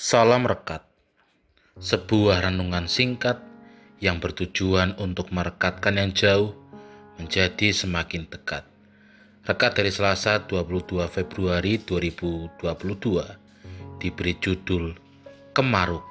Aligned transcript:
Salam 0.00 0.48
Rekat 0.48 0.80
Sebuah 1.76 2.48
renungan 2.48 2.88
singkat 2.88 3.36
yang 4.00 4.16
bertujuan 4.16 4.96
untuk 4.96 5.28
merekatkan 5.28 6.00
yang 6.00 6.16
jauh 6.16 6.56
menjadi 7.20 7.68
semakin 7.68 8.24
dekat. 8.24 8.64
Rekat 9.44 9.76
dari 9.76 9.92
Selasa 9.92 10.40
22 10.48 11.04
Februari 11.04 11.76
2022 11.84 14.00
diberi 14.00 14.40
judul 14.40 14.96
Kemaruk. 15.52 16.08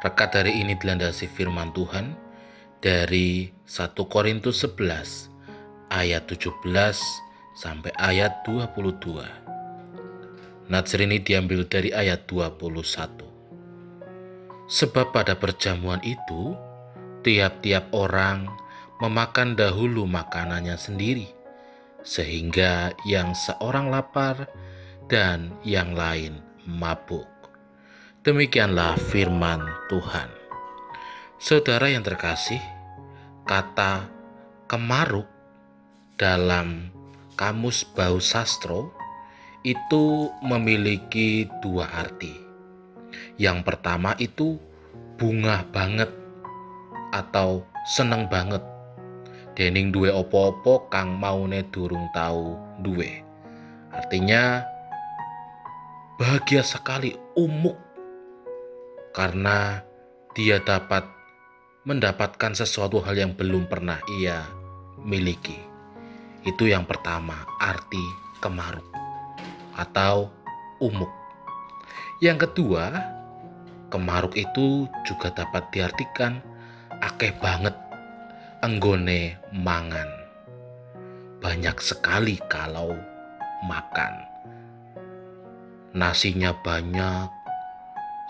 Rekat 0.00 0.40
hari 0.40 0.64
ini 0.64 0.72
dilandasi 0.72 1.28
firman 1.28 1.76
Tuhan 1.76 2.16
dari 2.80 3.52
1 3.68 3.92
Korintus 4.08 4.64
11 4.64 5.28
ayat 5.92 6.24
17 6.24 6.56
sampai 7.52 7.92
ayat 8.00 8.40
22. 8.48 9.51
Natsir 10.70 11.02
ini 11.02 11.18
diambil 11.18 11.66
dari 11.66 11.90
ayat 11.90 12.30
21. 12.30 13.32
Sebab 14.70 15.10
pada 15.10 15.34
perjamuan 15.34 15.98
itu, 16.06 16.54
tiap-tiap 17.26 17.90
orang 17.90 18.46
memakan 19.02 19.58
dahulu 19.58 20.06
makanannya 20.06 20.78
sendiri, 20.78 21.26
sehingga 22.06 22.94
yang 23.02 23.34
seorang 23.34 23.90
lapar 23.90 24.46
dan 25.10 25.50
yang 25.66 25.98
lain 25.98 26.38
mabuk. 26.62 27.26
Demikianlah 28.22 28.94
firman 29.10 29.66
Tuhan. 29.90 30.30
Saudara 31.42 31.90
yang 31.90 32.06
terkasih, 32.06 32.62
kata 33.42 34.06
kemaruk 34.70 35.26
dalam 36.14 36.94
Kamus 37.34 37.82
Bau 37.82 38.22
Sastro 38.22 39.01
itu 39.62 40.30
memiliki 40.42 41.46
dua 41.62 41.86
arti. 41.86 42.34
Yang 43.38 43.58
pertama 43.62 44.18
itu 44.18 44.58
bunga 45.14 45.62
banget 45.70 46.10
atau 47.14 47.62
seneng 47.86 48.26
banget. 48.26 48.62
Dening 49.54 49.94
duwe 49.94 50.10
opo-opo 50.10 50.90
kang 50.90 51.14
maune 51.14 51.62
durung 51.70 52.10
tahu 52.10 52.58
duwe. 52.82 53.22
Artinya 53.92 54.64
bahagia 56.18 56.64
sekali 56.64 57.14
umuk 57.38 57.76
karena 59.12 59.84
dia 60.32 60.58
dapat 60.64 61.04
mendapatkan 61.84 62.56
sesuatu 62.56 63.04
hal 63.04 63.14
yang 63.14 63.32
belum 63.36 63.68
pernah 63.68 64.00
ia 64.18 64.42
miliki. 65.04 65.60
Itu 66.42 66.66
yang 66.66 66.88
pertama, 66.88 67.44
arti 67.60 68.02
kemaruk 68.40 68.91
atau 69.76 70.28
umuk. 70.78 71.10
Yang 72.22 72.48
kedua, 72.48 72.92
kemaruk 73.90 74.36
itu 74.38 74.86
juga 75.04 75.32
dapat 75.34 75.68
diartikan 75.74 76.38
akeh 77.02 77.34
banget 77.42 77.74
enggone 78.62 79.36
mangan. 79.50 80.06
Banyak 81.42 81.82
sekali 81.82 82.38
kalau 82.46 82.94
makan. 83.66 84.14
Nasinya 85.92 86.54
banyak, 86.62 87.28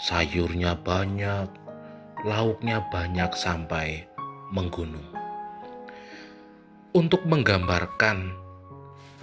sayurnya 0.00 0.74
banyak, 0.80 1.46
lauknya 2.24 2.80
banyak 2.88 3.30
sampai 3.36 4.08
menggunung 4.50 5.22
untuk 6.92 7.24
menggambarkan 7.24 8.36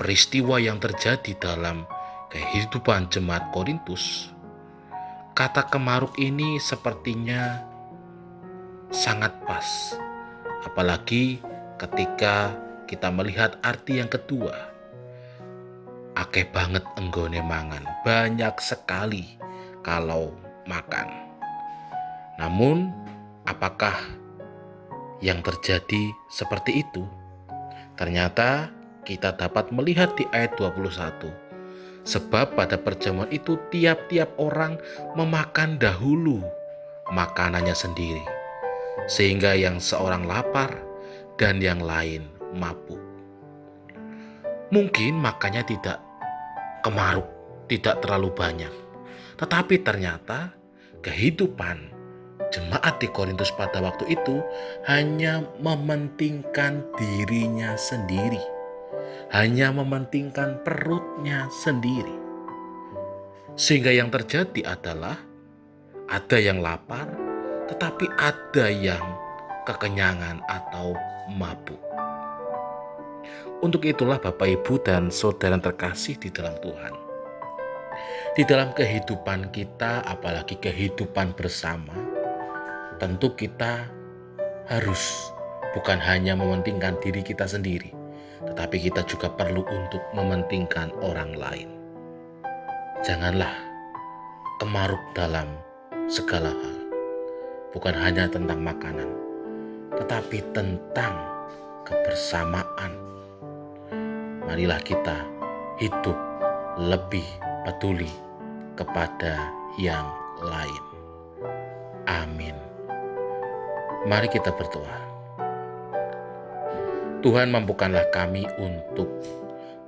peristiwa 0.02 0.58
yang 0.58 0.81
terjadi 0.81 1.38
dalam 1.38 1.86
kehidupan 2.30 3.09
jemaat 3.09 3.49
Korintus. 3.49 4.30
Kata 5.33 5.66
kemaruk 5.66 6.13
ini 6.22 6.61
sepertinya 6.61 7.66
sangat 8.94 9.33
pas, 9.49 9.97
apalagi 10.61 11.41
ketika 11.81 12.53
kita 12.85 13.09
melihat 13.09 13.57
arti 13.66 13.97
yang 13.97 14.09
kedua. 14.09 14.53
Akeh 16.13 16.45
banget 16.45 16.85
enggone 17.00 17.41
mangan, 17.41 17.85
banyak 18.06 18.53
sekali 18.62 19.39
kalau 19.81 20.35
makan. 20.69 21.07
Namun, 22.38 22.91
apakah 23.47 23.95
yang 25.23 25.41
terjadi 25.41 26.12
seperti 26.29 26.84
itu? 26.84 27.07
Ternyata 27.95 28.69
kita 29.07 29.34
dapat 29.34 29.72
melihat 29.72 30.13
di 30.19 30.28
ayat 30.35 30.59
21. 30.59 31.49
Sebab 32.09 32.58
pada 32.58 32.81
perjamuan 32.81 33.30
itu 33.30 33.62
tiap-tiap 33.70 34.34
orang 34.42 34.81
memakan 35.14 35.78
dahulu 35.78 36.42
makanannya 37.14 37.78
sendiri. 37.78 38.25
Sehingga 39.06 39.53
yang 39.53 39.78
seorang 39.78 40.25
lapar 40.25 40.74
dan 41.38 41.62
yang 41.62 41.86
lain 41.86 42.25
mabuk. 42.58 42.98
Mungkin 44.74 45.22
makannya 45.22 45.62
tidak 45.69 46.02
kemaruk, 46.81 47.30
tidak 47.69 48.02
terlalu 48.02 48.34
banyak. 48.34 48.74
Tetapi 49.38 49.86
ternyata 49.86 50.53
kehidupan 51.06 52.00
Jemaat 52.50 52.98
di 52.98 53.06
Korintus 53.14 53.53
pada 53.53 53.78
waktu 53.78 54.09
itu 54.09 54.42
hanya 54.90 55.46
mementingkan 55.62 56.81
dirinya 56.98 57.78
sendiri, 57.78 58.42
hanya 59.29 59.69
mementingkan 59.69 60.66
perutnya 60.66 61.45
sendiri, 61.53 62.17
sehingga 63.53 63.94
yang 63.94 64.09
terjadi 64.09 64.73
adalah 64.73 65.17
ada 66.09 66.38
yang 66.41 66.66
lapar, 66.66 67.06
tetapi 67.69 68.09
ada 68.18 68.66
yang 68.73 69.06
kekenyangan 69.69 70.41
atau 70.50 70.97
mabuk. 71.29 71.78
Untuk 73.62 73.85
itulah, 73.85 74.18
Bapak, 74.18 74.50
Ibu, 74.50 74.81
dan 74.81 75.13
saudara 75.13 75.59
terkasih 75.59 76.18
di 76.18 76.34
dalam 76.34 76.56
Tuhan, 76.63 76.94
di 78.34 78.47
dalam 78.47 78.73
kehidupan 78.73 79.53
kita, 79.53 80.01
apalagi 80.09 80.57
kehidupan 80.57 81.38
bersama 81.38 81.94
tentu 82.97 83.35
kita 83.35 83.85
harus 84.66 85.29
bukan 85.75 86.00
hanya 86.01 86.34
mementingkan 86.34 86.97
diri 87.03 87.22
kita 87.22 87.45
sendiri, 87.45 87.99
tetapi 88.47 88.77
kita 88.88 89.03
juga 89.03 89.27
perlu 89.27 89.66
untuk 89.67 90.03
mementingkan 90.16 90.94
orang 91.03 91.35
lain. 91.35 91.69
Janganlah 93.03 93.51
kemaruk 94.59 95.01
dalam 95.16 95.47
segala 96.11 96.51
hal, 96.51 96.77
bukan 97.72 97.95
hanya 97.95 98.27
tentang 98.27 98.59
makanan, 98.59 99.09
tetapi 99.95 100.44
tentang 100.55 101.16
kebersamaan. 101.88 102.91
Marilah 104.47 104.81
kita 104.81 105.23
hidup 105.79 106.17
lebih 106.79 107.25
peduli 107.67 108.11
kepada 108.75 109.51
yang 109.79 110.07
lain. 110.39 110.83
Amin. 112.07 112.56
Mari 114.07 114.31
kita 114.31 114.56
berdoa. 114.56 115.19
Tuhan 117.19 117.52
mampukanlah 117.52 118.07
kami 118.16 118.47
untuk 118.63 119.12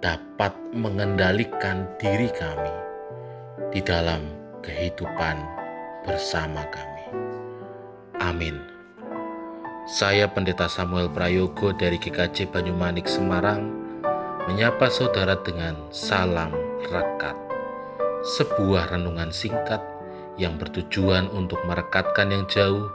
dapat 0.03 0.51
mengendalikan 0.75 1.87
diri 1.95 2.27
kami 2.27 2.75
di 3.71 3.79
dalam 3.79 4.19
kehidupan 4.59 5.39
bersama 6.03 6.67
kami. 6.67 7.05
Amin. 8.19 8.59
Saya 9.87 10.27
Pendeta 10.27 10.67
Samuel 10.67 11.07
Prayogo 11.07 11.71
dari 11.71 11.95
GKJ 11.95 12.51
Banyumanik 12.51 13.07
Semarang 13.07 13.63
menyapa 14.51 14.91
saudara 14.91 15.39
dengan 15.39 15.79
salam 15.87 16.51
rekat. 16.83 17.39
Sebuah 18.35 18.91
renungan 18.91 19.31
singkat 19.31 19.79
yang 20.35 20.59
bertujuan 20.59 21.31
untuk 21.31 21.63
merekatkan 21.63 22.27
yang 22.27 22.43
jauh 22.51 22.91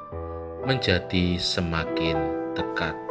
menjadi 0.69 1.41
semakin 1.41 2.21
dekat. 2.53 3.06